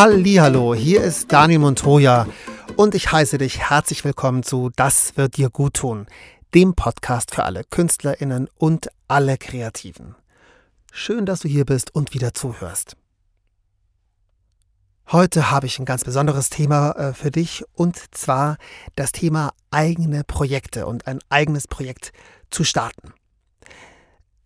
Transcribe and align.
Hallo, 0.00 0.76
hier 0.76 1.02
ist 1.02 1.32
Daniel 1.32 1.58
Montoya 1.58 2.28
und 2.76 2.94
ich 2.94 3.10
heiße 3.10 3.36
dich 3.36 3.68
herzlich 3.68 4.04
willkommen 4.04 4.44
zu 4.44 4.70
Das 4.76 5.16
wird 5.16 5.36
dir 5.36 5.50
gut 5.50 5.74
tun, 5.74 6.06
dem 6.54 6.74
Podcast 6.74 7.34
für 7.34 7.42
alle 7.42 7.64
Künstlerinnen 7.64 8.48
und 8.58 8.90
alle 9.08 9.38
Kreativen. 9.38 10.14
Schön, 10.92 11.26
dass 11.26 11.40
du 11.40 11.48
hier 11.48 11.64
bist 11.64 11.92
und 11.96 12.14
wieder 12.14 12.32
zuhörst. 12.32 12.96
Heute 15.10 15.50
habe 15.50 15.66
ich 15.66 15.80
ein 15.80 15.84
ganz 15.84 16.04
besonderes 16.04 16.48
Thema 16.48 16.92
äh, 16.92 17.12
für 17.12 17.32
dich 17.32 17.64
und 17.72 18.00
zwar 18.14 18.56
das 18.94 19.10
Thema 19.10 19.50
eigene 19.72 20.22
Projekte 20.22 20.86
und 20.86 21.08
ein 21.08 21.18
eigenes 21.28 21.66
Projekt 21.66 22.12
zu 22.50 22.62
starten. 22.62 23.14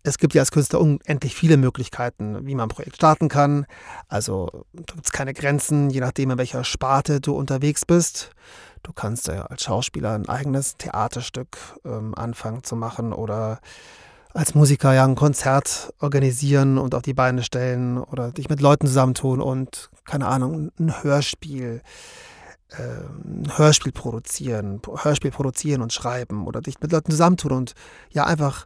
Es 0.05 0.17
gibt 0.17 0.33
ja 0.33 0.41
als 0.41 0.51
Künstler 0.51 0.81
unendlich 0.81 1.33
viele 1.33 1.55
Möglichkeiten, 1.55 2.45
wie 2.45 2.55
man 2.55 2.65
ein 2.65 2.69
Projekt 2.69 2.97
starten 2.97 3.29
kann. 3.29 3.65
Also 4.09 4.65
da 4.73 4.95
gibt 4.95 5.05
es 5.05 5.11
keine 5.13 5.33
Grenzen, 5.33 5.89
je 5.89 6.01
nachdem, 6.01 6.31
in 6.31 6.37
welcher 6.37 6.65
Sparte 6.65 7.21
du 7.21 7.33
unterwegs 7.33 7.85
bist. 7.85 8.31
Du 8.83 8.91
kannst 8.91 9.27
ja 9.29 9.45
als 9.45 9.63
Schauspieler 9.63 10.13
ein 10.13 10.27
eigenes 10.27 10.75
Theaterstück 10.75 11.57
ähm, 11.85 12.13
anfangen 12.15 12.65
zu 12.65 12.75
machen 12.75 13.13
oder 13.13 13.61
als 14.33 14.55
Musiker 14.55 14.93
ja 14.93 15.05
ein 15.05 15.15
Konzert 15.15 15.93
organisieren 15.99 16.77
und 16.77 16.95
auf 16.95 17.03
die 17.03 17.13
Beine 17.13 17.43
stellen 17.43 17.97
oder 17.97 18.31
dich 18.31 18.49
mit 18.49 18.59
Leuten 18.59 18.87
zusammentun 18.87 19.41
und, 19.41 19.89
keine 20.05 20.27
Ahnung, 20.27 20.71
ein 20.79 21.03
Hörspiel, 21.03 21.81
äh, 22.71 22.81
ein 22.81 23.57
Hörspiel 23.57 23.93
produzieren, 23.93 24.81
Hörspiel 24.85 25.31
produzieren 25.31 25.81
und 25.81 25.93
schreiben 25.93 26.45
oder 26.45 26.59
dich 26.59 26.81
mit 26.81 26.91
Leuten 26.91 27.11
zusammentun 27.11 27.53
und 27.53 27.73
ja 28.09 28.25
einfach 28.25 28.65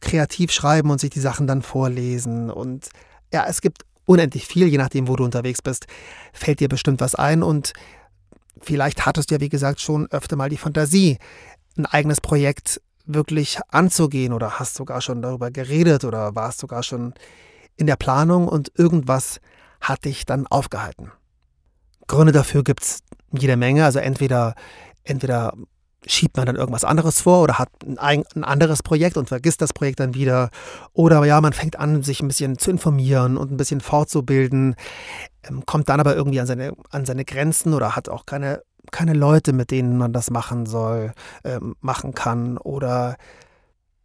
kreativ 0.00 0.52
schreiben 0.52 0.90
und 0.90 1.00
sich 1.00 1.10
die 1.10 1.20
Sachen 1.20 1.46
dann 1.46 1.62
vorlesen. 1.62 2.50
Und 2.50 2.88
ja, 3.32 3.46
es 3.48 3.60
gibt 3.60 3.82
unendlich 4.04 4.46
viel, 4.46 4.68
je 4.68 4.78
nachdem, 4.78 5.08
wo 5.08 5.16
du 5.16 5.24
unterwegs 5.24 5.62
bist, 5.62 5.86
fällt 6.32 6.60
dir 6.60 6.68
bestimmt 6.68 7.00
was 7.00 7.14
ein. 7.14 7.42
Und 7.42 7.72
vielleicht 8.60 9.06
hattest 9.06 9.30
du 9.30 9.34
ja, 9.34 9.40
wie 9.40 9.48
gesagt, 9.48 9.80
schon 9.80 10.06
öfter 10.10 10.36
mal 10.36 10.48
die 10.48 10.56
Fantasie, 10.56 11.18
ein 11.76 11.86
eigenes 11.86 12.20
Projekt 12.20 12.80
wirklich 13.04 13.58
anzugehen 13.68 14.32
oder 14.32 14.58
hast 14.58 14.74
sogar 14.74 15.00
schon 15.00 15.22
darüber 15.22 15.50
geredet 15.50 16.04
oder 16.04 16.34
warst 16.34 16.58
sogar 16.58 16.82
schon 16.82 17.14
in 17.76 17.86
der 17.86 17.96
Planung 17.96 18.48
und 18.48 18.72
irgendwas 18.74 19.40
hat 19.80 20.04
dich 20.04 20.24
dann 20.24 20.46
aufgehalten. 20.46 21.12
Gründe 22.08 22.32
dafür 22.32 22.64
gibt 22.64 22.82
es 22.82 23.00
jede 23.32 23.56
Menge. 23.56 23.84
Also 23.84 23.98
entweder, 23.98 24.54
entweder 25.04 25.52
schiebt 26.06 26.36
man 26.36 26.46
dann 26.46 26.56
irgendwas 26.56 26.84
anderes 26.84 27.20
vor 27.20 27.42
oder 27.42 27.58
hat 27.58 27.68
ein, 27.98 28.24
ein, 28.34 28.44
anderes 28.44 28.82
Projekt 28.82 29.16
und 29.16 29.28
vergisst 29.28 29.60
das 29.60 29.72
Projekt 29.72 30.00
dann 30.00 30.14
wieder. 30.14 30.50
Oder 30.92 31.24
ja, 31.24 31.40
man 31.40 31.52
fängt 31.52 31.78
an, 31.78 32.02
sich 32.02 32.22
ein 32.22 32.28
bisschen 32.28 32.58
zu 32.58 32.70
informieren 32.70 33.36
und 33.36 33.50
ein 33.50 33.56
bisschen 33.56 33.80
fortzubilden, 33.80 34.76
ähm, 35.44 35.66
kommt 35.66 35.88
dann 35.88 36.00
aber 36.00 36.16
irgendwie 36.16 36.40
an 36.40 36.46
seine, 36.46 36.72
an 36.90 37.04
seine 37.04 37.24
Grenzen 37.24 37.74
oder 37.74 37.96
hat 37.96 38.08
auch 38.08 38.24
keine, 38.24 38.62
keine 38.90 39.14
Leute, 39.14 39.52
mit 39.52 39.70
denen 39.70 39.98
man 39.98 40.12
das 40.12 40.30
machen 40.30 40.66
soll, 40.66 41.12
ähm, 41.44 41.74
machen 41.80 42.14
kann. 42.14 42.56
Oder 42.56 43.16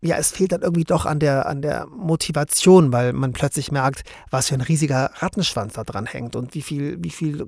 ja, 0.01 0.17
es 0.17 0.31
fehlt 0.31 0.51
dann 0.51 0.63
irgendwie 0.63 0.83
doch 0.83 1.05
an 1.05 1.19
der, 1.19 1.45
an 1.45 1.61
der 1.61 1.85
Motivation, 1.87 2.91
weil 2.91 3.13
man 3.13 3.33
plötzlich 3.33 3.71
merkt, 3.71 4.03
was 4.31 4.47
für 4.47 4.55
ein 4.55 4.61
riesiger 4.61 5.11
Rattenschwanz 5.15 5.73
da 5.73 5.83
dran 5.83 6.07
hängt 6.07 6.35
und 6.35 6.55
wie 6.55 6.63
viel, 6.63 6.97
wie 7.03 7.11
viel 7.11 7.47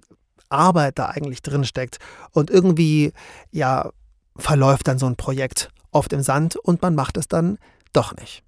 Arbeit 0.50 1.00
da 1.00 1.08
eigentlich 1.08 1.42
drin 1.42 1.64
steckt. 1.64 1.98
Und 2.31 2.52
irgendwie, 2.52 3.12
ja, 3.52 3.90
verläuft 4.36 4.88
dann 4.88 5.00
so 5.00 5.06
ein 5.06 5.16
Projekt 5.16 5.70
oft 5.92 6.14
im 6.14 6.22
Sand 6.22 6.56
und 6.56 6.81
man 6.81 6.95
macht 6.95 7.17
es 7.17 7.28
dann 7.28 7.58
doch 7.94 8.16
nicht. 8.16 8.44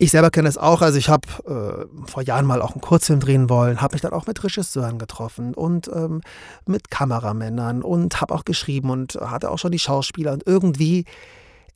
Ich 0.00 0.12
selber 0.12 0.30
kenne 0.30 0.48
es 0.48 0.56
auch, 0.56 0.80
also 0.80 0.96
ich 0.96 1.08
habe 1.08 1.26
äh, 1.44 2.08
vor 2.08 2.22
Jahren 2.22 2.46
mal 2.46 2.62
auch 2.62 2.72
einen 2.72 2.80
Kurzfilm 2.80 3.18
drehen 3.18 3.50
wollen, 3.50 3.80
habe 3.80 3.96
mich 3.96 4.02
dann 4.02 4.12
auch 4.12 4.28
mit 4.28 4.44
Regisseuren 4.44 4.96
getroffen 4.96 5.54
und 5.54 5.88
ähm, 5.92 6.20
mit 6.66 6.88
Kameramännern 6.88 7.82
und 7.82 8.20
habe 8.20 8.32
auch 8.32 8.44
geschrieben 8.44 8.90
und 8.90 9.14
hatte 9.14 9.50
auch 9.50 9.58
schon 9.58 9.72
die 9.72 9.80
Schauspieler 9.80 10.32
und 10.32 10.46
irgendwie, 10.46 11.04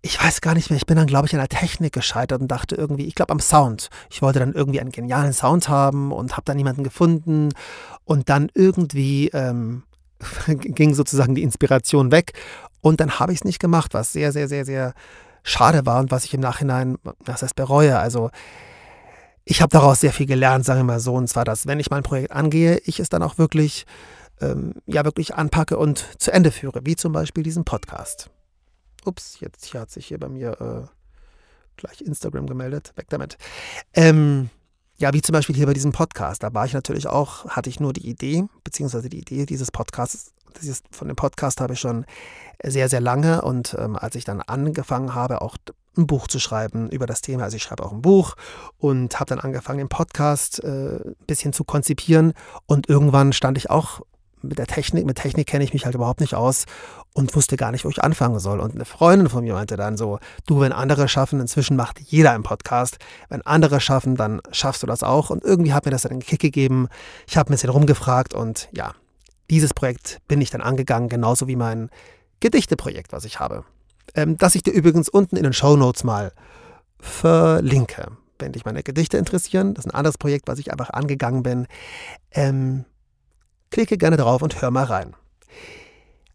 ich 0.02 0.22
weiß 0.22 0.40
gar 0.40 0.54
nicht 0.54 0.70
mehr, 0.70 0.76
ich 0.76 0.86
bin 0.86 0.96
dann 0.96 1.08
glaube 1.08 1.26
ich 1.26 1.34
an 1.34 1.40
der 1.40 1.48
Technik 1.48 1.94
gescheitert 1.94 2.40
und 2.40 2.46
dachte 2.46 2.76
irgendwie, 2.76 3.06
ich 3.06 3.16
glaube 3.16 3.32
am 3.32 3.40
Sound. 3.40 3.88
Ich 4.08 4.22
wollte 4.22 4.38
dann 4.38 4.52
irgendwie 4.52 4.80
einen 4.80 4.92
genialen 4.92 5.32
Sound 5.32 5.68
haben 5.68 6.12
und 6.12 6.36
habe 6.36 6.44
dann 6.44 6.58
niemanden 6.58 6.84
gefunden 6.84 7.48
und 8.04 8.28
dann 8.28 8.52
irgendwie 8.54 9.30
ähm, 9.30 9.82
ging 10.46 10.94
sozusagen 10.94 11.34
die 11.34 11.42
Inspiration 11.42 12.12
weg 12.12 12.34
und 12.82 13.00
dann 13.00 13.18
habe 13.18 13.32
ich 13.32 13.38
es 13.38 13.44
nicht 13.44 13.60
gemacht, 13.60 13.94
was 13.94 14.12
sehr, 14.12 14.32
sehr, 14.32 14.48
sehr, 14.48 14.66
sehr 14.66 14.92
schade 15.44 15.86
war 15.86 16.00
und 16.00 16.10
was 16.10 16.24
ich 16.24 16.34
im 16.34 16.40
Nachhinein, 16.40 16.98
das 17.24 17.42
heißt, 17.42 17.54
bereue. 17.54 17.98
Also 17.98 18.30
ich 19.44 19.62
habe 19.62 19.70
daraus 19.70 20.00
sehr 20.00 20.12
viel 20.12 20.26
gelernt, 20.26 20.64
sagen 20.64 20.80
wir 20.80 20.84
mal 20.84 21.00
so. 21.00 21.14
Und 21.14 21.28
zwar, 21.28 21.44
dass 21.44 21.66
wenn 21.66 21.80
ich 21.80 21.90
mein 21.90 22.02
Projekt 22.02 22.32
angehe, 22.32 22.78
ich 22.84 23.00
es 23.00 23.08
dann 23.08 23.22
auch 23.22 23.38
wirklich, 23.38 23.86
ähm, 24.40 24.74
ja, 24.86 25.04
wirklich 25.04 25.34
anpacke 25.34 25.78
und 25.78 26.06
zu 26.20 26.32
Ende 26.32 26.50
führe, 26.50 26.84
wie 26.84 26.96
zum 26.96 27.12
Beispiel 27.12 27.42
diesen 27.42 27.64
Podcast. 27.64 28.30
Ups, 29.04 29.40
jetzt 29.40 29.64
hier 29.64 29.80
hat 29.80 29.90
sich 29.90 30.06
hier 30.06 30.18
bei 30.18 30.28
mir 30.28 30.60
äh, 30.60 30.86
gleich 31.76 32.00
Instagram 32.00 32.46
gemeldet. 32.46 32.92
Weg 32.96 33.06
damit. 33.10 33.36
Ähm, 33.94 34.50
ja, 34.98 35.12
wie 35.12 35.22
zum 35.22 35.32
Beispiel 35.32 35.56
hier 35.56 35.66
bei 35.66 35.74
diesem 35.74 35.92
Podcast. 35.92 36.42
Da 36.42 36.54
war 36.54 36.64
ich 36.64 36.74
natürlich 36.74 37.06
auch, 37.06 37.46
hatte 37.46 37.70
ich 37.70 37.80
nur 37.80 37.92
die 37.92 38.08
Idee, 38.08 38.44
beziehungsweise 38.64 39.08
die 39.08 39.18
Idee 39.18 39.46
dieses 39.46 39.70
Podcasts 39.70 40.32
dieses, 40.60 40.82
von 40.90 41.08
dem 41.08 41.16
Podcast 41.16 41.60
habe 41.60 41.74
ich 41.74 41.80
schon 41.80 42.04
sehr, 42.62 42.88
sehr 42.88 43.00
lange 43.00 43.42
und 43.42 43.74
ähm, 43.78 43.96
als 43.96 44.14
ich 44.14 44.24
dann 44.24 44.40
angefangen 44.40 45.14
habe, 45.14 45.42
auch 45.42 45.56
ein 45.96 46.06
Buch 46.06 46.26
zu 46.26 46.38
schreiben 46.38 46.88
über 46.90 47.06
das 47.06 47.20
Thema, 47.20 47.44
also 47.44 47.56
ich 47.56 47.62
schreibe 47.62 47.84
auch 47.84 47.92
ein 47.92 48.02
Buch 48.02 48.34
und 48.78 49.18
habe 49.18 49.28
dann 49.28 49.40
angefangen, 49.40 49.78
den 49.78 49.88
Podcast 49.88 50.62
äh, 50.62 50.96
ein 50.96 51.16
bisschen 51.26 51.52
zu 51.52 51.64
konzipieren 51.64 52.32
und 52.66 52.88
irgendwann 52.88 53.32
stand 53.32 53.58
ich 53.58 53.70
auch 53.70 54.00
mit 54.42 54.58
der 54.58 54.66
Technik, 54.66 55.04
mit 55.06 55.18
Technik 55.18 55.46
kenne 55.46 55.64
ich 55.64 55.72
mich 55.72 55.84
halt 55.84 55.94
überhaupt 55.94 56.20
nicht 56.20 56.34
aus 56.34 56.64
und 57.14 57.34
wusste 57.34 57.56
gar 57.56 57.72
nicht, 57.72 57.84
wo 57.84 57.88
ich 57.88 58.02
anfangen 58.02 58.38
soll. 58.38 58.60
Und 58.60 58.74
eine 58.74 58.84
Freundin 58.84 59.28
von 59.28 59.44
mir 59.44 59.54
meinte 59.54 59.76
dann 59.76 59.96
so, 59.96 60.18
du, 60.46 60.60
wenn 60.60 60.72
andere 60.72 61.08
schaffen, 61.08 61.40
inzwischen 61.40 61.76
macht 61.76 62.00
jeder 62.00 62.32
einen 62.32 62.42
Podcast, 62.42 62.98
wenn 63.28 63.42
andere 63.42 63.80
schaffen, 63.80 64.16
dann 64.16 64.40
schaffst 64.50 64.82
du 64.82 64.86
das 64.86 65.02
auch. 65.02 65.30
Und 65.30 65.44
irgendwie 65.44 65.72
hat 65.72 65.84
mir 65.84 65.90
das 65.90 66.02
dann 66.02 66.12
einen 66.12 66.20
Kick 66.20 66.40
gegeben. 66.40 66.88
Ich 67.26 67.36
habe 67.36 67.50
ein 67.50 67.54
bisschen 67.54 67.70
rumgefragt 67.70 68.34
und 68.34 68.68
ja, 68.72 68.94
dieses 69.50 69.74
Projekt 69.74 70.18
bin 70.28 70.40
ich 70.40 70.50
dann 70.50 70.62
angegangen, 70.62 71.08
genauso 71.08 71.46
wie 71.48 71.56
mein 71.56 71.90
Gedichteprojekt, 72.40 73.12
was 73.12 73.24
ich 73.24 73.38
habe. 73.38 73.64
Ähm, 74.14 74.36
das 74.38 74.54
ich 74.54 74.62
dir 74.62 74.72
übrigens 74.72 75.08
unten 75.08 75.36
in 75.36 75.42
den 75.42 75.52
Show 75.52 75.76
Notes 75.76 76.04
mal 76.04 76.32
verlinke. 76.98 78.08
Wenn 78.38 78.52
dich 78.52 78.64
meine 78.64 78.82
Gedichte 78.82 79.18
interessieren, 79.18 79.74
das 79.74 79.84
ist 79.84 79.92
ein 79.92 79.96
anderes 79.96 80.18
Projekt, 80.18 80.48
was 80.48 80.58
ich 80.58 80.72
einfach 80.72 80.90
angegangen 80.90 81.42
bin. 81.42 81.66
Ähm, 82.32 82.84
klicke 83.72 83.98
gerne 83.98 84.16
drauf 84.16 84.42
und 84.42 84.62
hör 84.62 84.70
mal 84.70 84.84
rein. 84.84 85.16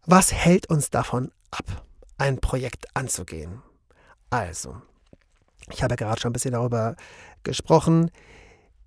Was 0.04 0.32
hält 0.32 0.68
uns 0.68 0.90
davon 0.90 1.30
ab, 1.50 1.84
ein 2.18 2.38
Projekt 2.40 2.86
anzugehen? 2.94 3.62
Also, 4.30 4.76
ich 5.70 5.82
habe 5.82 5.92
ja 5.92 5.96
gerade 5.96 6.20
schon 6.20 6.30
ein 6.30 6.34
bisschen 6.34 6.52
darüber 6.52 6.96
gesprochen. 7.42 8.10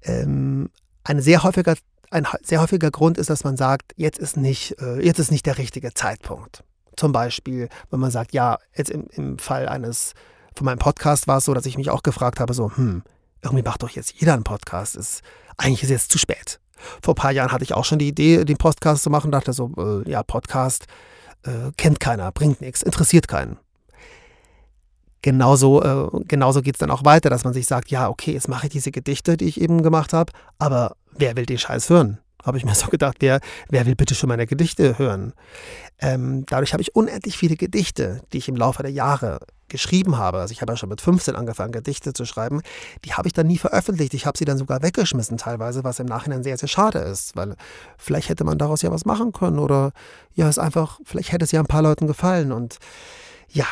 Ähm, 0.04 0.70
ein 1.04 1.22
sehr 1.22 1.44
häufiger 1.44 1.76
ein 2.12 2.28
sehr 2.44 2.62
häufiger 2.62 2.92
Grund 2.92 3.18
ist, 3.18 3.30
dass 3.30 3.46
man 3.46 3.56
sagt, 3.56 3.94
jetzt 3.96 4.20
ist 4.20 4.36
nicht, 4.36 4.80
äh, 4.82 5.00
jetzt 5.00 5.18
ist 5.18 5.32
nicht 5.32 5.46
der 5.46 5.58
richtige 5.58 5.94
Zeitpunkt. 5.94 6.64
Zum 6.98 7.14
Beispiel, 7.14 7.70
wenn 7.90 8.02
man 8.02 8.12
sagt, 8.12 8.34
ja, 8.34 8.58
jetzt 8.76 8.90
im, 8.92 9.08
im 9.14 9.40
Fall 9.40 9.70
eines, 9.70 10.14
von 10.54 10.66
meinem 10.66 10.78
Podcast 10.78 11.28
war 11.28 11.38
es 11.38 11.46
so, 11.46 11.54
dass 11.54 11.66
ich 11.66 11.78
mich 11.78 11.90
auch 11.90 12.04
gefragt 12.04 12.42
habe, 12.42 12.54
so, 12.54 12.76
hm, 12.76 13.04
irgendwie 13.42 13.64
macht 13.64 13.82
doch 13.82 13.90
jetzt 13.90 14.14
jeder 14.20 14.34
einen 14.34 14.44
Podcast. 14.44 14.98
Ist, 14.98 15.22
eigentlich 15.58 15.84
ist 15.84 15.90
jetzt 15.90 16.12
zu 16.12 16.18
spät. 16.18 16.60
Vor 17.02 17.14
ein 17.14 17.16
paar 17.16 17.32
Jahren 17.32 17.52
hatte 17.52 17.64
ich 17.64 17.74
auch 17.74 17.86
schon 17.86 18.00
die 18.00 18.08
Idee, 18.08 18.46
den 18.46 18.58
Podcast 18.58 19.04
zu 19.04 19.10
machen, 19.10 19.32
dachte 19.32 19.54
so, 19.54 19.72
äh, 19.78 20.10
ja, 20.10 20.24
Podcast 20.24 20.86
äh, 21.44 21.72
kennt 21.78 22.00
keiner, 22.00 22.32
bringt 22.32 22.62
nichts, 22.62 22.82
interessiert 22.82 23.28
keinen. 23.28 23.58
Genauso, 25.22 25.84
äh, 25.84 26.24
genauso 26.28 26.62
geht 26.62 26.76
es 26.76 26.80
dann 26.80 26.90
auch 26.90 27.06
weiter, 27.06 27.30
dass 27.30 27.44
man 27.44 27.54
sich 27.54 27.68
sagt, 27.68 27.92
ja, 27.92 28.10
okay, 28.10 28.34
jetzt 28.34 28.48
mache 28.48 28.68
ich 28.68 28.74
diese 28.74 28.92
Gedichte, 28.92 29.38
die 29.38 29.46
ich 29.46 29.62
eben 29.62 29.84
gemacht 29.84 30.14
habe, 30.14 30.32
aber 30.58 30.96
wer 31.12 31.36
will 31.36 31.46
den 31.46 31.60
Scheiß 31.60 31.90
hören? 31.90 32.18
Habe 32.44 32.58
ich 32.58 32.66
mir 32.66 32.74
so 32.74 32.88
gedacht, 32.88 33.18
wer, 33.20 33.40
wer 33.70 33.86
will 33.86 33.96
bitte 33.96 34.16
schon 34.16 34.30
meine 34.30 34.48
Gedichte 34.48 34.98
hören? 34.98 35.34
Ähm, 36.00 36.46
dadurch 36.48 36.74
habe 36.74 36.82
ich 36.82 36.96
unendlich 36.96 37.38
viele 37.38 37.56
Gedichte, 37.56 38.22
die 38.34 38.40
ich 38.40 38.50
im 38.50 38.56
Laufe 38.56 38.82
der 38.82 38.92
Jahre 38.92 39.40
geschrieben 39.72 40.18
habe. 40.18 40.40
Also 40.40 40.52
ich 40.52 40.62
habe 40.62 40.74
ja 40.74 40.78
schon 40.78 40.90
mit 40.90 41.02
15 41.02 41.36
angefangen, 41.36 41.72
Gedichte 41.72 42.14
zu 42.14 42.26
schreiben. 42.26 42.62
Die 43.06 43.14
habe 43.14 43.28
ich 43.28 43.34
dann 43.34 43.48
nie 43.48 43.58
veröffentlicht. 43.58 44.14
Ich 44.14 44.26
habe 44.26 44.38
sie 44.38 44.46
dann 44.46 44.58
sogar 44.58 44.84
weggeschmissen 44.84 45.38
teilweise, 45.38 45.84
was 45.84 46.00
im 46.00 46.06
Nachhinein 46.06 46.44
sehr, 46.44 46.58
sehr 46.58 46.70
schade 46.70 47.00
ist, 47.00 47.36
weil 47.36 47.56
vielleicht 47.98 48.30
hätte 48.30 48.44
man 48.44 48.58
daraus 48.58 48.82
ja 48.82 48.92
was 48.92 49.06
machen 49.06 49.32
können 49.32 49.58
oder 49.58 49.92
ja, 50.36 50.48
es 50.48 50.60
einfach, 50.60 51.00
vielleicht 51.04 51.32
hätte 51.32 51.46
es 51.46 51.52
ja 51.52 51.60
ein 51.60 51.68
paar 51.68 51.82
Leuten 51.82 52.08
gefallen 52.08 52.52
und 52.52 52.78
ja, 53.50 53.66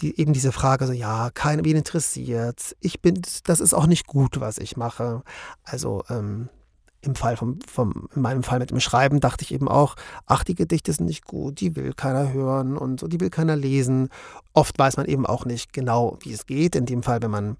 die, 0.00 0.20
eben 0.20 0.32
diese 0.32 0.52
Frage 0.52 0.86
so, 0.86 0.92
ja, 0.92 1.30
kein, 1.32 1.64
wen 1.64 1.76
interessiert, 1.76 2.76
ich 2.80 3.00
bin, 3.00 3.22
das 3.44 3.60
ist 3.60 3.72
auch 3.72 3.86
nicht 3.86 4.06
gut, 4.06 4.40
was 4.40 4.58
ich 4.58 4.76
mache. 4.76 5.22
Also 5.64 6.04
ähm, 6.10 6.48
im 7.06 7.14
Fall 7.14 7.36
vom, 7.36 7.58
vom, 7.66 8.08
in 8.14 8.22
meinem 8.22 8.42
Fall 8.42 8.58
mit 8.58 8.70
dem 8.70 8.80
Schreiben 8.80 9.20
dachte 9.20 9.44
ich 9.44 9.54
eben 9.54 9.68
auch, 9.68 9.96
ach, 10.26 10.44
die 10.44 10.54
Gedichte 10.54 10.92
sind 10.92 11.06
nicht 11.06 11.24
gut, 11.24 11.60
die 11.60 11.76
will 11.76 11.92
keiner 11.94 12.32
hören 12.32 12.76
und 12.76 13.10
die 13.12 13.20
will 13.20 13.30
keiner 13.30 13.56
lesen. 13.56 14.08
Oft 14.52 14.78
weiß 14.78 14.96
man 14.96 15.06
eben 15.06 15.26
auch 15.26 15.44
nicht 15.44 15.72
genau, 15.72 16.18
wie 16.20 16.32
es 16.32 16.46
geht. 16.46 16.76
In 16.76 16.86
dem 16.86 17.02
Fall, 17.02 17.22
wenn 17.22 17.30
man 17.30 17.56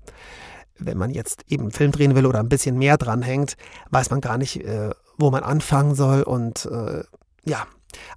wenn 0.78 0.98
man 0.98 1.10
jetzt 1.10 1.44
eben 1.48 1.64
einen 1.64 1.72
Film 1.72 1.90
drehen 1.90 2.14
will 2.14 2.26
oder 2.26 2.40
ein 2.40 2.50
bisschen 2.50 2.76
mehr 2.76 2.98
dranhängt, 2.98 3.56
weiß 3.90 4.10
man 4.10 4.20
gar 4.20 4.36
nicht, 4.36 4.62
äh, 4.62 4.90
wo 5.16 5.30
man 5.30 5.42
anfangen 5.42 5.94
soll. 5.94 6.22
Und 6.22 6.66
äh, 6.66 7.02
ja, 7.44 7.66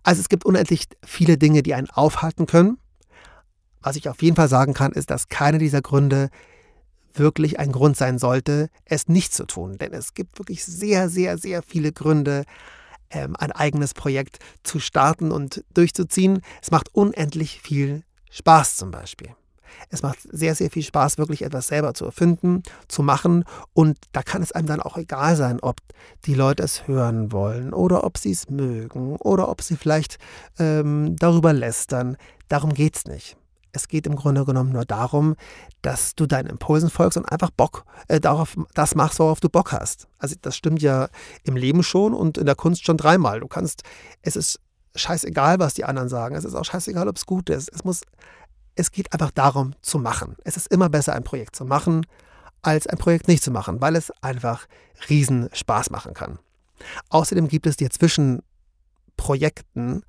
also 0.04 0.20
es 0.20 0.30
gibt 0.30 0.46
unendlich 0.46 0.88
viele 1.06 1.38
Dinge, 1.38 1.64
die 1.64 1.74
einen 1.74 1.90
aufhalten 1.90 2.46
können. 2.46 2.78
Was 3.82 3.96
ich 3.96 4.10
auf 4.10 4.22
jeden 4.22 4.36
Fall 4.36 4.50
sagen 4.50 4.74
kann, 4.74 4.92
ist, 4.92 5.10
dass 5.10 5.30
keine 5.30 5.58
dieser 5.58 5.82
Gründe 5.82 6.30
wirklich 7.14 7.60
ein 7.60 7.72
Grund 7.72 7.98
sein 7.98 8.20
sollte, 8.20 8.70
es 8.86 9.08
nicht 9.08 9.34
zu 9.34 9.46
tun. 9.46 9.78
Denn 9.78 9.94
es 9.94 10.14
gibt 10.14 10.40
wirklich 10.40 10.64
sehr, 10.66 11.10
sehr, 11.10 11.38
sehr 11.38 11.62
viele 11.64 11.92
Gründe, 11.92 12.44
ähm, 13.10 13.36
ein 13.38 13.52
eigenes 13.52 13.94
Projekt 13.94 14.40
zu 14.64 14.80
starten 14.80 15.32
und 15.32 15.64
durchzuziehen. 15.74 16.42
Es 16.62 16.72
macht 16.72 16.94
unendlich 16.94 17.62
viel 17.62 18.04
Spaß 18.30 18.78
zum 18.78 18.92
Beispiel. 18.92 19.30
Es 19.90 20.04
macht 20.04 20.20
sehr, 20.24 20.56
sehr 20.56 20.70
viel 20.70 20.84
Spaß, 20.84 21.18
wirklich 21.18 21.44
etwas 21.44 21.68
selber 21.68 21.94
zu 21.94 22.06
erfinden, 22.06 22.64
zu 22.88 23.04
machen. 23.04 23.46
Und 23.74 23.98
da 24.12 24.24
kann 24.24 24.42
es 24.42 24.52
einem 24.52 24.68
dann 24.68 24.82
auch 24.82 24.98
egal 24.98 25.36
sein, 25.36 25.60
ob 25.62 25.78
die 26.26 26.34
Leute 26.34 26.64
es 26.64 26.88
hören 26.88 27.32
wollen 27.32 27.74
oder 27.74 28.04
ob 28.04 28.18
sie 28.18 28.32
es 28.32 28.50
mögen 28.50 29.16
oder 29.18 29.50
ob 29.50 29.62
sie 29.62 29.78
vielleicht 29.78 30.18
ähm, 30.58 31.16
darüber 31.18 31.54
lästern. 31.54 32.18
Darum 32.48 32.74
geht 32.74 32.98
es 32.98 33.06
nicht. 33.06 33.38
Es 33.72 33.88
geht 33.88 34.08
im 34.08 34.16
Grunde 34.16 34.46
genommen 34.46 34.72
nur 34.72 34.86
darum, 34.86 35.36
dass 35.82 36.16
du 36.16 36.26
deinen 36.26 36.48
Impulsen 36.48 36.90
folgst 36.90 37.18
und 37.18 37.26
einfach 37.26 37.52
Bock 37.52 37.86
äh, 38.08 38.20
darauf 38.20 38.58
das 38.74 38.96
machst, 38.96 39.20
worauf 39.20 39.40
du 39.40 39.50
Bock 39.50 39.72
hast. 39.72 40.08
Also 40.18 40.36
das 40.42 40.56
stimmt 40.56 40.82
ja 40.82 41.10
im 41.44 41.56
Leben 41.56 41.84
schon 41.84 42.14
und 42.14 42.38
in 42.38 42.46
der 42.46 42.56
Kunst 42.56 42.86
schon 42.86 42.98
dreimal. 42.98 43.40
Du 43.40 43.48
kannst, 43.48 43.84
es 44.22 44.36
ist 44.36 44.60
scheißegal, 44.96 45.60
was 45.60 45.76
die 45.76 45.86
anderen 45.86 46.10
sagen. 46.10 46.36
Es 46.36 46.46
ist 46.46 46.56
auch 46.56 46.66
scheißegal, 46.66 47.08
ob 47.08 47.18
es 47.18 47.26
gut 47.26 47.50
ist. 47.50 47.70
Es 47.74 47.84
muss 47.84 48.02
es 48.80 48.92
geht 48.92 49.12
einfach 49.12 49.32
darum 49.32 49.74
zu 49.82 50.00
machen. 50.00 50.38
Es 50.46 50.56
ist 50.56 50.72
immer 50.72 50.90
besser, 50.90 51.14
ein 51.14 51.24
Projekt 51.24 51.56
zu 51.56 51.66
machen, 51.66 52.06
als 52.62 52.88
ein 52.88 52.98
Projekt 52.98 53.28
nicht 53.28 53.44
zu 53.44 53.52
machen, 53.52 53.82
weil 53.82 53.96
es 53.96 54.12
einfach 54.22 54.68
riesen 55.10 55.50
Spaß 55.52 55.90
machen 55.90 56.14
kann. 56.14 56.40
Außerdem 57.10 57.50
gibt 57.50 57.68
es 57.68 57.76
dir 57.76 57.90
zwischen 57.90 58.42
Projekten 59.18 60.04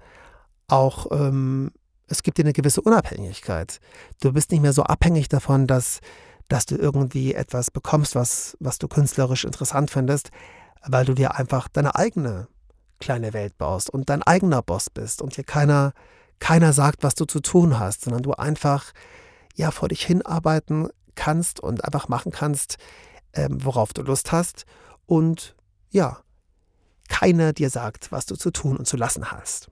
auch, 0.68 1.08
ähm, 1.10 1.72
es 2.10 2.22
gibt 2.22 2.38
dir 2.38 2.42
eine 2.42 2.52
gewisse 2.52 2.82
Unabhängigkeit. 2.82 3.80
Du 4.20 4.32
bist 4.32 4.50
nicht 4.50 4.60
mehr 4.60 4.72
so 4.72 4.82
abhängig 4.82 5.28
davon, 5.28 5.66
dass, 5.66 6.00
dass 6.48 6.66
du 6.66 6.76
irgendwie 6.76 7.34
etwas 7.34 7.70
bekommst, 7.70 8.16
was, 8.16 8.56
was 8.60 8.78
du 8.78 8.88
künstlerisch 8.88 9.44
interessant 9.44 9.90
findest, 9.90 10.30
weil 10.82 11.04
du 11.04 11.14
dir 11.14 11.36
einfach 11.36 11.68
deine 11.68 11.94
eigene 11.94 12.48
kleine 12.98 13.32
Welt 13.32 13.56
baust 13.56 13.88
und 13.90 14.10
dein 14.10 14.22
eigener 14.22 14.60
Boss 14.60 14.90
bist 14.90 15.22
und 15.22 15.34
hier 15.34 15.44
keiner 15.44 15.92
keiner 16.40 16.72
sagt, 16.72 17.02
was 17.02 17.14
du 17.14 17.26
zu 17.26 17.40
tun 17.40 17.78
hast, 17.78 18.02
sondern 18.02 18.22
du 18.22 18.32
einfach 18.32 18.92
ja 19.54 19.70
vor 19.70 19.88
dich 19.88 20.04
hinarbeiten 20.04 20.88
kannst 21.14 21.60
und 21.60 21.84
einfach 21.84 22.08
machen 22.08 22.32
kannst, 22.32 22.76
ähm, 23.34 23.62
worauf 23.64 23.92
du 23.92 24.02
Lust 24.02 24.32
hast 24.32 24.64
und 25.06 25.54
ja, 25.90 26.18
keiner 27.08 27.52
dir 27.52 27.70
sagt, 27.70 28.10
was 28.10 28.26
du 28.26 28.36
zu 28.36 28.50
tun 28.50 28.76
und 28.78 28.86
zu 28.86 28.96
lassen 28.96 29.30
hast. 29.30 29.70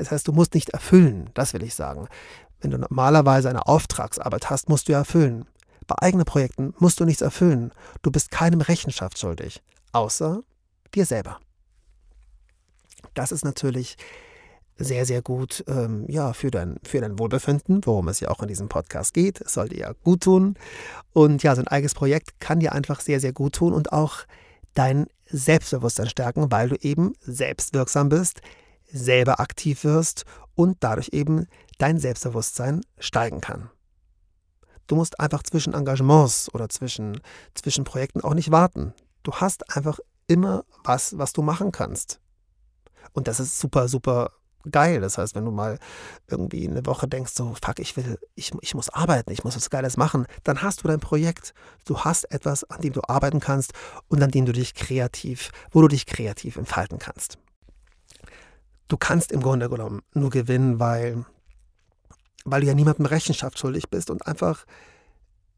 Das 0.00 0.10
heißt, 0.10 0.26
du 0.26 0.32
musst 0.32 0.54
nicht 0.54 0.70
erfüllen, 0.70 1.28
das 1.34 1.52
will 1.52 1.62
ich 1.62 1.74
sagen. 1.74 2.08
Wenn 2.62 2.70
du 2.70 2.78
normalerweise 2.78 3.50
eine 3.50 3.66
Auftragsarbeit 3.66 4.48
hast, 4.48 4.70
musst 4.70 4.88
du 4.88 4.92
erfüllen. 4.94 5.44
Bei 5.86 5.96
eigenen 6.00 6.24
Projekten 6.24 6.72
musst 6.78 7.00
du 7.00 7.04
nichts 7.04 7.20
erfüllen. 7.20 7.70
Du 8.00 8.10
bist 8.10 8.30
keinem 8.30 8.62
Rechenschaft 8.62 9.18
schuldig, 9.18 9.62
außer 9.92 10.40
dir 10.94 11.04
selber. 11.04 11.38
Das 13.12 13.30
ist 13.30 13.44
natürlich 13.44 13.98
sehr, 14.78 15.04
sehr 15.04 15.20
gut 15.20 15.64
ähm, 15.68 16.06
ja, 16.08 16.32
für, 16.32 16.50
dein, 16.50 16.78
für 16.82 17.02
dein 17.02 17.18
Wohlbefinden, 17.18 17.82
worum 17.84 18.08
es 18.08 18.20
ja 18.20 18.30
auch 18.30 18.40
in 18.40 18.48
diesem 18.48 18.70
Podcast 18.70 19.12
geht. 19.12 19.42
Es 19.42 19.52
soll 19.52 19.68
dir 19.68 19.80
ja 19.80 19.92
gut 20.02 20.22
tun. 20.22 20.54
Und 21.12 21.42
ja, 21.42 21.54
so 21.54 21.60
ein 21.60 21.68
eigenes 21.68 21.92
Projekt 21.92 22.40
kann 22.40 22.60
dir 22.60 22.72
einfach 22.72 23.00
sehr, 23.00 23.20
sehr 23.20 23.34
gut 23.34 23.56
tun 23.56 23.74
und 23.74 23.92
auch 23.92 24.20
dein 24.72 25.08
Selbstbewusstsein 25.26 26.08
stärken, 26.08 26.50
weil 26.50 26.70
du 26.70 26.76
eben 26.76 27.12
selbstwirksam 27.20 28.08
bist, 28.08 28.40
selber 28.92 29.40
aktiv 29.40 29.84
wirst 29.84 30.24
und 30.54 30.78
dadurch 30.80 31.10
eben 31.12 31.46
dein 31.78 31.98
Selbstbewusstsein 31.98 32.82
steigen 32.98 33.40
kann. 33.40 33.70
Du 34.86 34.96
musst 34.96 35.20
einfach 35.20 35.42
zwischen 35.42 35.72
Engagements 35.72 36.52
oder 36.52 36.68
zwischen, 36.68 37.20
zwischen 37.54 37.84
Projekten 37.84 38.22
auch 38.22 38.34
nicht 38.34 38.50
warten. 38.50 38.92
Du 39.22 39.32
hast 39.32 39.76
einfach 39.76 39.98
immer 40.26 40.64
was, 40.84 41.16
was 41.16 41.32
du 41.32 41.42
machen 41.42 41.72
kannst. 41.72 42.20
Und 43.12 43.28
das 43.28 43.40
ist 43.40 43.58
super, 43.58 43.88
super 43.88 44.32
geil. 44.70 45.00
Das 45.00 45.18
heißt, 45.18 45.34
wenn 45.34 45.44
du 45.44 45.50
mal 45.50 45.78
irgendwie 46.28 46.68
eine 46.68 46.84
Woche 46.86 47.08
denkst, 47.08 47.32
so, 47.34 47.54
fuck, 47.62 47.78
ich 47.78 47.96
will, 47.96 48.18
ich, 48.34 48.52
ich 48.60 48.74
muss 48.74 48.88
arbeiten, 48.90 49.30
ich 49.32 49.44
muss 49.44 49.56
was 49.56 49.70
Geiles 49.70 49.96
machen, 49.96 50.26
dann 50.44 50.62
hast 50.62 50.82
du 50.82 50.88
dein 50.88 51.00
Projekt. 51.00 51.54
Du 51.84 52.00
hast 52.00 52.24
etwas, 52.30 52.64
an 52.64 52.80
dem 52.80 52.92
du 52.92 53.00
arbeiten 53.06 53.40
kannst 53.40 53.72
und 54.08 54.22
an 54.22 54.30
dem 54.30 54.46
du 54.46 54.52
dich 54.52 54.74
kreativ, 54.74 55.50
wo 55.70 55.82
du 55.82 55.88
dich 55.88 56.06
kreativ 56.06 56.56
entfalten 56.56 56.98
kannst. 56.98 57.38
Du 58.90 58.96
kannst 58.96 59.30
im 59.30 59.40
Grunde 59.40 59.70
genommen 59.70 60.02
nur 60.14 60.30
gewinnen, 60.30 60.80
weil, 60.80 61.24
weil 62.44 62.60
du 62.60 62.66
ja 62.66 62.74
niemandem 62.74 63.06
Rechenschaft 63.06 63.56
schuldig 63.56 63.88
bist 63.88 64.10
und 64.10 64.26
einfach 64.26 64.66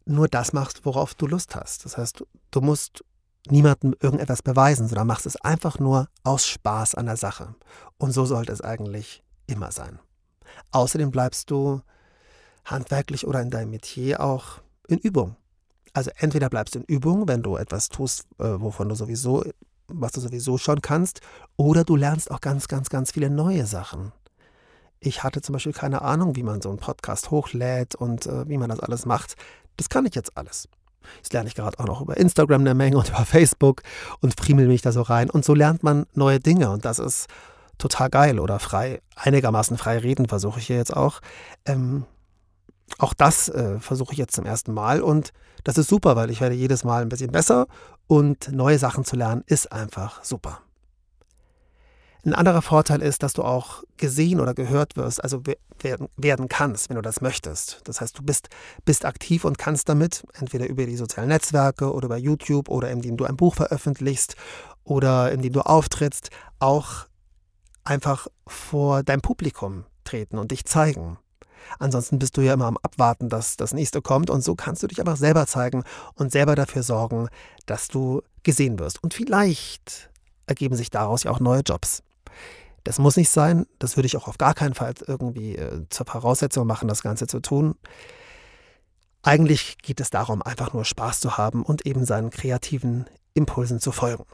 nur 0.04 0.28
das 0.28 0.52
machst, 0.52 0.84
worauf 0.84 1.14
du 1.14 1.26
Lust 1.26 1.56
hast. 1.56 1.86
Das 1.86 1.96
heißt, 1.96 2.26
du 2.50 2.60
musst 2.60 3.02
niemandem 3.48 3.94
irgendetwas 4.02 4.42
beweisen, 4.42 4.86
sondern 4.86 5.06
machst 5.06 5.24
es 5.24 5.40
einfach 5.40 5.78
nur 5.78 6.10
aus 6.24 6.46
Spaß 6.46 6.94
an 6.94 7.06
der 7.06 7.16
Sache. 7.16 7.54
Und 7.96 8.12
so 8.12 8.26
sollte 8.26 8.52
es 8.52 8.60
eigentlich 8.60 9.24
immer 9.46 9.72
sein. 9.72 9.98
Außerdem 10.72 11.10
bleibst 11.10 11.50
du 11.50 11.80
handwerklich 12.66 13.26
oder 13.26 13.40
in 13.40 13.48
deinem 13.48 13.70
Metier 13.70 14.20
auch 14.20 14.60
in 14.88 14.98
Übung. 14.98 15.36
Also 15.94 16.10
entweder 16.16 16.50
bleibst 16.50 16.74
du 16.74 16.80
in 16.80 16.84
Übung, 16.84 17.28
wenn 17.28 17.42
du 17.42 17.56
etwas 17.56 17.88
tust, 17.88 18.26
äh, 18.38 18.60
wovon 18.60 18.90
du 18.90 18.94
sowieso, 18.94 19.42
was 19.94 20.12
du 20.12 20.20
sowieso 20.20 20.58
schon 20.58 20.80
kannst, 20.82 21.20
oder 21.56 21.84
du 21.84 21.96
lernst 21.96 22.30
auch 22.30 22.40
ganz, 22.40 22.68
ganz, 22.68 22.88
ganz 22.88 23.12
viele 23.12 23.30
neue 23.30 23.66
Sachen. 23.66 24.12
Ich 25.00 25.22
hatte 25.22 25.42
zum 25.42 25.54
Beispiel 25.54 25.72
keine 25.72 26.02
Ahnung, 26.02 26.36
wie 26.36 26.42
man 26.42 26.62
so 26.62 26.68
einen 26.68 26.78
Podcast 26.78 27.30
hochlädt 27.30 27.94
und 27.94 28.26
äh, 28.26 28.48
wie 28.48 28.58
man 28.58 28.70
das 28.70 28.80
alles 28.80 29.04
macht. 29.04 29.34
Das 29.76 29.88
kann 29.88 30.06
ich 30.06 30.14
jetzt 30.14 30.36
alles. 30.36 30.68
Das 31.22 31.32
lerne 31.32 31.48
ich 31.48 31.54
gerade 31.54 31.78
auch 31.80 31.86
noch 31.86 32.00
über 32.00 32.16
Instagram 32.16 32.60
eine 32.60 32.74
Menge 32.74 32.98
und 32.98 33.08
über 33.08 33.24
Facebook 33.24 33.82
und 34.20 34.38
friemel 34.38 34.68
mich 34.68 34.82
da 34.82 34.92
so 34.92 35.02
rein. 35.02 35.30
Und 35.30 35.44
so 35.44 35.54
lernt 35.54 35.82
man 35.82 36.06
neue 36.14 36.38
Dinge 36.38 36.70
und 36.70 36.84
das 36.84 36.98
ist 36.98 37.26
total 37.78 38.10
geil 38.10 38.38
oder 38.38 38.60
frei, 38.60 39.00
einigermaßen 39.16 39.76
frei 39.76 39.98
reden 39.98 40.28
versuche 40.28 40.60
ich 40.60 40.66
hier 40.68 40.76
jetzt 40.76 40.96
auch. 40.96 41.20
Ähm, 41.66 42.04
auch 42.98 43.14
das 43.14 43.48
äh, 43.48 43.78
versuche 43.80 44.12
ich 44.12 44.18
jetzt 44.18 44.34
zum 44.34 44.44
ersten 44.44 44.72
Mal 44.72 45.02
und 45.02 45.32
das 45.64 45.78
ist 45.78 45.88
super, 45.88 46.16
weil 46.16 46.30
ich 46.30 46.40
werde 46.40 46.54
jedes 46.54 46.84
Mal 46.84 47.02
ein 47.02 47.08
bisschen 47.08 47.32
besser 47.32 47.66
und 48.06 48.52
neue 48.52 48.78
Sachen 48.78 49.04
zu 49.04 49.16
lernen 49.16 49.42
ist 49.46 49.72
einfach 49.72 50.22
super. 50.24 50.60
Ein 52.24 52.34
anderer 52.34 52.62
Vorteil 52.62 53.02
ist, 53.02 53.24
dass 53.24 53.32
du 53.32 53.42
auch 53.42 53.82
gesehen 53.96 54.40
oder 54.40 54.54
gehört 54.54 54.96
wirst, 54.96 55.24
also 55.24 55.42
werden, 55.80 56.08
werden 56.16 56.48
kannst, 56.48 56.88
wenn 56.88 56.94
du 56.94 57.02
das 57.02 57.20
möchtest. 57.20 57.80
Das 57.84 58.00
heißt, 58.00 58.16
du 58.16 58.22
bist, 58.22 58.48
bist 58.84 59.04
aktiv 59.04 59.44
und 59.44 59.58
kannst 59.58 59.88
damit, 59.88 60.24
entweder 60.34 60.68
über 60.68 60.86
die 60.86 60.96
sozialen 60.96 61.30
Netzwerke 61.30 61.92
oder 61.92 62.06
über 62.06 62.16
YouTube 62.16 62.68
oder 62.68 62.92
indem 62.92 63.16
du 63.16 63.24
ein 63.24 63.36
Buch 63.36 63.56
veröffentlichst 63.56 64.36
oder 64.84 65.32
indem 65.32 65.52
du 65.52 65.62
auftrittst, 65.62 66.30
auch 66.60 67.06
einfach 67.82 68.28
vor 68.46 69.02
dein 69.02 69.20
Publikum 69.20 69.84
treten 70.04 70.38
und 70.38 70.52
dich 70.52 70.64
zeigen. 70.64 71.18
Ansonsten 71.78 72.18
bist 72.18 72.36
du 72.36 72.40
ja 72.40 72.54
immer 72.54 72.66
am 72.66 72.78
Abwarten, 72.78 73.28
dass 73.28 73.56
das 73.56 73.72
nächste 73.72 74.02
kommt 74.02 74.30
und 74.30 74.42
so 74.42 74.54
kannst 74.54 74.82
du 74.82 74.86
dich 74.86 75.00
einfach 75.00 75.16
selber 75.16 75.46
zeigen 75.46 75.84
und 76.14 76.32
selber 76.32 76.54
dafür 76.54 76.82
sorgen, 76.82 77.28
dass 77.66 77.88
du 77.88 78.22
gesehen 78.42 78.78
wirst. 78.78 79.02
Und 79.02 79.14
vielleicht 79.14 80.10
ergeben 80.46 80.76
sich 80.76 80.90
daraus 80.90 81.24
ja 81.24 81.30
auch 81.30 81.40
neue 81.40 81.60
Jobs. 81.60 82.02
Das 82.84 82.98
muss 82.98 83.16
nicht 83.16 83.30
sein. 83.30 83.66
Das 83.78 83.96
würde 83.96 84.06
ich 84.06 84.16
auch 84.16 84.28
auf 84.28 84.38
gar 84.38 84.54
keinen 84.54 84.74
Fall 84.74 84.94
irgendwie 85.06 85.56
äh, 85.56 85.86
zur 85.88 86.06
Voraussetzung 86.06 86.66
machen, 86.66 86.88
das 86.88 87.02
Ganze 87.02 87.26
zu 87.26 87.40
tun. 87.40 87.76
Eigentlich 89.22 89.78
geht 89.78 90.00
es 90.00 90.10
darum, 90.10 90.42
einfach 90.42 90.72
nur 90.72 90.84
Spaß 90.84 91.20
zu 91.20 91.36
haben 91.36 91.62
und 91.62 91.86
eben 91.86 92.04
seinen 92.04 92.30
kreativen 92.30 93.06
Impulsen 93.34 93.78
zu 93.78 93.92
folgen. 93.92 94.24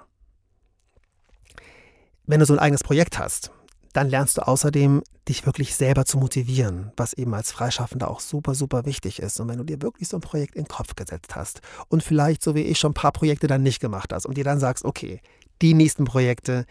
Wenn 2.27 2.41
du 2.41 2.47
so 2.47 2.55
ein 2.55 2.59
eigenes 2.59 2.83
Projekt 2.83 3.19
hast, 3.19 3.51
dann 3.93 4.09
lernst 4.09 4.39
du 4.39 4.47
außerdem, 4.47 5.03
dich 5.29 5.45
wirklich 5.45 5.75
selber 5.75 6.05
zu 6.05 6.19
motivieren, 6.19 6.93
was 6.97 7.13
eben 7.13 7.35
als 7.35 7.53
Freischaffender 7.53 8.11
auch 8.11 8.21
super, 8.21 8.55
super 8.55 8.87
wichtig 8.87 9.21
ist. 9.21 9.41
Und 9.41 9.49
wenn 9.49 9.59
du 9.59 9.65
dir 9.65 9.83
wirklich 9.83 10.09
so 10.09 10.17
ein 10.17 10.23
Projekt 10.23 10.55
in 10.55 10.65
den 10.65 10.69
Kopf 10.69 10.95
gesetzt 10.95 11.37
hast 11.37 11.61
und 11.89 12.03
vielleicht, 12.03 12.43
so 12.43 12.55
wie 12.55 12.63
ich, 12.63 12.79
schon 12.79 12.93
ein 12.93 12.95
paar 12.95 13.13
Projekte 13.13 13.47
dann 13.47 13.63
nicht 13.63 13.81
gemacht 13.81 14.13
hast 14.13 14.27
und 14.27 14.37
dir 14.37 14.45
dann 14.45 14.61
sagst, 14.61 14.85
okay, 14.85 15.21
die 15.61 15.75
nächsten 15.75 16.05
Projekte, 16.05 16.65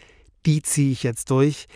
die 0.46 0.62
ziehe 0.62 0.92
ich 0.92 1.04
jetzt 1.04 1.30
durch, 1.30 1.68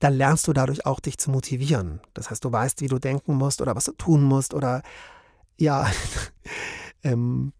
dann 0.00 0.14
lernst 0.14 0.46
du 0.46 0.52
dadurch 0.52 0.86
auch 0.86 1.00
dich 1.00 1.18
zu 1.18 1.30
motivieren. 1.30 2.00
Das 2.14 2.30
heißt, 2.30 2.44
du 2.44 2.52
weißt, 2.52 2.80
wie 2.80 2.88
du 2.88 2.98
denken 2.98 3.34
musst 3.34 3.60
oder 3.60 3.74
was 3.74 3.86
du 3.86 3.92
tun 3.92 4.22
musst 4.22 4.54
oder 4.54 4.82
ja, 5.58 5.90
ähm, 7.02 7.52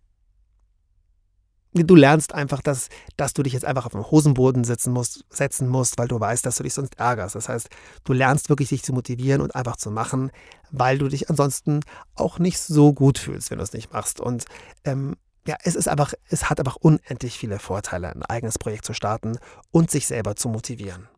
du 1.85 1.95
lernst 1.95 2.35
einfach, 2.35 2.63
dass, 2.63 2.89
dass 3.17 3.33
du 3.33 3.43
dich 3.43 3.53
jetzt 3.53 3.65
einfach 3.65 3.87
auf 3.87 3.93
den 3.93 4.11
Hosenboden 4.11 4.65
setzen 4.65 4.93
musst, 4.93 5.25
setzen 5.31 5.69
musst, 5.69 5.99
weil 5.99 6.09
du 6.09 6.19
weißt, 6.19 6.45
dass 6.45 6.57
du 6.57 6.63
dich 6.63 6.75
sonst 6.75 6.99
ärgerst. 6.99 7.35
Das 7.35 7.49
heißt, 7.49 7.69
du 8.05 8.13
lernst 8.13 8.49
wirklich, 8.49 8.69
dich 8.71 8.83
zu 8.83 8.93
motivieren 8.93 9.41
und 9.41 9.55
einfach 9.55 9.77
zu 9.77 9.91
machen, 9.91 10.31
weil 10.71 10.99
du 10.99 11.09
dich 11.09 11.31
ansonsten 11.31 11.81
auch 12.15 12.39
nicht 12.39 12.59
so 12.59 12.93
gut 12.93 13.19
fühlst, 13.19 13.51
wenn 13.51 13.59
du 13.59 13.65
es 13.65 13.73
nicht 13.73 13.93
machst. 13.93 14.21
Und 14.21 14.45
ähm, 14.85 15.17
ja, 15.47 15.57
es 15.63 15.75
ist 15.75 15.89
einfach, 15.89 16.13
es 16.29 16.51
hat 16.51 16.59
einfach 16.59 16.77
unendlich 16.77 17.39
viele 17.39 17.59
Vorteile, 17.59 18.11
ein 18.11 18.23
eigenes 18.23 18.59
Projekt 18.59 18.85
zu 18.85 18.93
starten 18.93 19.39
und 19.71 19.91
sich 19.91 20.07
selber 20.07 20.37
zu 20.37 20.49
motivieren. 20.49 21.09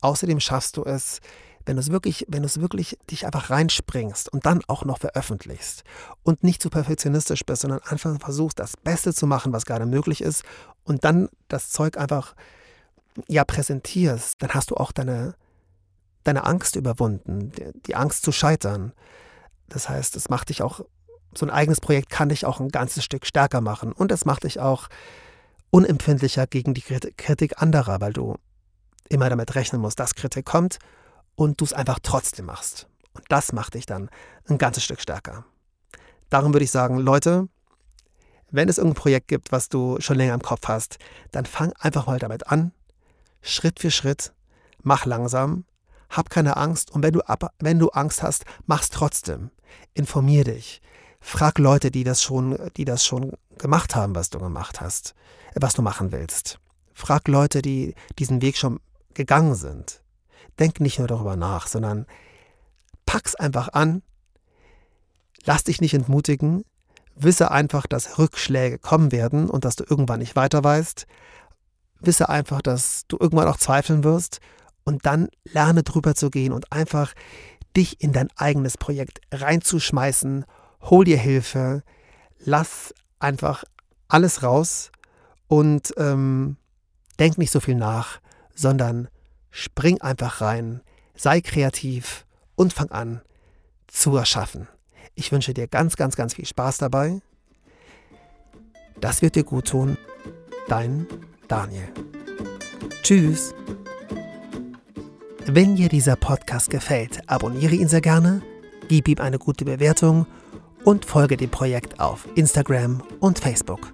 Außerdem 0.00 0.38
schaffst 0.38 0.76
du 0.76 0.84
es, 0.84 1.20
wenn 1.66 1.76
du 1.76 1.80
es 1.80 1.90
wirklich, 1.90 2.26
wenn 2.28 2.42
du 2.42 2.46
es 2.46 2.60
wirklich 2.60 2.98
dich 3.10 3.26
einfach 3.26 3.50
reinspringst 3.50 4.32
und 4.32 4.46
dann 4.46 4.62
auch 4.66 4.84
noch 4.84 4.98
veröffentlichst 4.98 5.84
und 6.22 6.44
nicht 6.44 6.60
zu 6.60 6.70
perfektionistisch 6.70 7.44
bist, 7.44 7.62
sondern 7.62 7.80
einfach 7.82 8.18
versuchst, 8.20 8.58
das 8.58 8.76
Beste 8.76 9.14
zu 9.14 9.26
machen, 9.26 9.52
was 9.52 9.64
gerade 9.64 9.86
möglich 9.86 10.20
ist 10.20 10.44
und 10.84 11.04
dann 11.04 11.28
das 11.48 11.70
Zeug 11.70 11.96
einfach 11.96 12.34
ja 13.28 13.44
präsentierst, 13.44 14.42
dann 14.42 14.50
hast 14.50 14.70
du 14.70 14.76
auch 14.76 14.92
deine, 14.92 15.34
deine 16.24 16.44
Angst 16.44 16.76
überwunden, 16.76 17.52
die, 17.86 17.94
Angst 17.94 18.24
zu 18.24 18.32
scheitern. 18.32 18.92
Das 19.68 19.88
heißt, 19.88 20.16
es 20.16 20.28
macht 20.28 20.50
dich 20.50 20.62
auch, 20.62 20.80
so 21.34 21.46
ein 21.46 21.50
eigenes 21.50 21.80
Projekt 21.80 22.10
kann 22.10 22.28
dich 22.28 22.44
auch 22.44 22.60
ein 22.60 22.68
ganzes 22.68 23.04
Stück 23.04 23.26
stärker 23.26 23.60
machen 23.60 23.92
und 23.92 24.12
es 24.12 24.24
macht 24.24 24.44
dich 24.44 24.60
auch 24.60 24.88
unempfindlicher 25.70 26.46
gegen 26.46 26.74
die 26.74 26.82
Kritik 26.82 27.60
anderer, 27.60 28.00
weil 28.00 28.12
du 28.12 28.36
immer 29.08 29.28
damit 29.28 29.54
rechnen 29.54 29.80
musst, 29.80 29.98
dass 29.98 30.14
Kritik 30.14 30.44
kommt 30.44 30.78
und 31.36 31.60
du 31.60 31.64
es 31.64 31.72
einfach 31.72 31.98
trotzdem 32.02 32.46
machst. 32.46 32.88
Und 33.12 33.24
das 33.28 33.52
macht 33.52 33.74
dich 33.74 33.86
dann 33.86 34.10
ein 34.48 34.58
ganzes 34.58 34.84
Stück 34.84 35.00
stärker. 35.00 35.44
Darum 36.30 36.52
würde 36.52 36.64
ich 36.64 36.70
sagen, 36.70 36.98
Leute, 36.98 37.48
wenn 38.50 38.68
es 38.68 38.78
irgendein 38.78 39.00
Projekt 39.00 39.28
gibt, 39.28 39.52
was 39.52 39.68
du 39.68 40.00
schon 40.00 40.16
länger 40.16 40.34
im 40.34 40.42
Kopf 40.42 40.68
hast, 40.68 40.98
dann 41.32 41.46
fang 41.46 41.72
einfach 41.78 42.06
mal 42.06 42.18
damit 42.18 42.46
an, 42.48 42.72
Schritt 43.42 43.80
für 43.80 43.90
Schritt, 43.90 44.32
mach 44.82 45.06
langsam, 45.06 45.64
hab 46.08 46.30
keine 46.30 46.56
Angst 46.56 46.90
und 46.90 47.02
wenn 47.02 47.12
du, 47.12 47.20
wenn 47.58 47.78
du 47.78 47.88
Angst 47.90 48.22
hast, 48.22 48.44
mach's 48.66 48.90
trotzdem. 48.90 49.50
Informier 49.94 50.44
dich. 50.44 50.80
Frag 51.20 51.58
Leute, 51.58 51.90
die 51.90 52.04
das 52.04 52.22
schon, 52.22 52.58
die 52.76 52.84
das 52.84 53.04
schon 53.04 53.32
gemacht 53.58 53.96
haben, 53.96 54.14
was 54.14 54.30
du 54.30 54.38
gemacht 54.38 54.80
hast, 54.80 55.14
was 55.54 55.74
du 55.74 55.82
machen 55.82 56.12
willst. 56.12 56.58
Frag 56.92 57.26
Leute, 57.28 57.62
die 57.62 57.94
diesen 58.18 58.42
Weg 58.42 58.56
schon 58.56 58.78
gegangen 59.14 59.54
sind. 59.54 60.03
Denk 60.58 60.80
nicht 60.80 60.98
nur 60.98 61.08
darüber 61.08 61.36
nach, 61.36 61.66
sondern 61.66 62.06
pack's 63.06 63.34
einfach 63.34 63.68
an. 63.68 64.02
Lass 65.44 65.64
dich 65.64 65.80
nicht 65.80 65.94
entmutigen. 65.94 66.64
Wisse 67.16 67.50
einfach, 67.50 67.86
dass 67.86 68.18
Rückschläge 68.18 68.78
kommen 68.78 69.12
werden 69.12 69.48
und 69.48 69.64
dass 69.64 69.76
du 69.76 69.84
irgendwann 69.88 70.20
nicht 70.20 70.36
weiter 70.36 70.64
weißt. 70.64 71.06
Wisse 72.00 72.28
einfach, 72.28 72.60
dass 72.60 73.02
du 73.08 73.16
irgendwann 73.20 73.48
auch 73.48 73.56
zweifeln 73.56 74.04
wirst 74.04 74.40
und 74.84 75.06
dann 75.06 75.28
lerne 75.44 75.82
drüber 75.82 76.14
zu 76.14 76.30
gehen 76.30 76.52
und 76.52 76.72
einfach 76.72 77.14
dich 77.76 78.00
in 78.00 78.12
dein 78.12 78.28
eigenes 78.36 78.78
Projekt 78.78 79.20
reinzuschmeißen. 79.32 80.44
Hol 80.82 81.04
dir 81.04 81.18
Hilfe, 81.18 81.82
lass 82.38 82.94
einfach 83.18 83.64
alles 84.08 84.42
raus 84.42 84.90
und 85.48 85.94
ähm, 85.96 86.56
denk 87.18 87.38
nicht 87.38 87.50
so 87.50 87.60
viel 87.60 87.74
nach, 87.74 88.20
sondern 88.54 89.08
spring 89.54 90.00
einfach 90.00 90.40
rein, 90.40 90.80
sei 91.14 91.40
kreativ 91.40 92.26
und 92.56 92.72
fang 92.72 92.90
an 92.90 93.22
zu 93.86 94.16
erschaffen. 94.16 94.66
Ich 95.14 95.30
wünsche 95.30 95.54
dir 95.54 95.68
ganz, 95.68 95.94
ganz, 95.94 96.16
ganz 96.16 96.34
viel 96.34 96.44
Spaß 96.44 96.78
dabei. 96.78 97.20
Das 99.00 99.22
wird 99.22 99.36
dir 99.36 99.44
gut 99.44 99.68
tun. 99.68 99.96
Dein 100.66 101.06
Daniel. 101.46 101.88
Tschüss. 103.02 103.54
Wenn 105.46 105.76
dir 105.76 105.88
dieser 105.88 106.16
Podcast 106.16 106.70
gefällt, 106.70 107.20
abonniere 107.28 107.74
ihn 107.74 107.88
sehr 107.88 108.00
gerne, 108.00 108.42
gib 108.88 109.08
ihm 109.08 109.20
eine 109.20 109.38
gute 109.38 109.64
Bewertung 109.64 110.26
und 110.84 111.04
folge 111.04 111.36
dem 111.36 111.50
Projekt 111.50 112.00
auf 112.00 112.26
Instagram 112.34 113.02
und 113.20 113.38
Facebook. 113.38 113.92